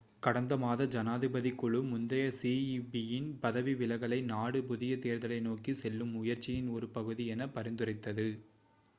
கடந்த 0.23 0.53
மாதம் 0.57 0.91
ஜனாதிபதிக் 0.93 1.57
குழு 1.57 1.79
முந்தைய 1.89 2.29
சிஈபியின் 2.37 3.27
பதவி 3.39 3.73
விலகலை 3.75 4.19
நாடு 4.25 4.61
புதிய 4.63 4.95
தேர்தலை 5.03 5.39
நோக்கி 5.41 5.73
செல்லும் 5.81 6.15
முயற்சியின் 6.15 6.71
ஒரு 6.71 6.89
பகுதி 6.91 7.25
என 7.27 7.47
பரிந்துரைத்தது 7.55 8.27